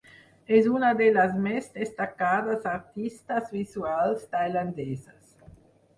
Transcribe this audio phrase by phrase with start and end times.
[0.59, 5.41] És una de les més destacades artistes visuals tailandeses.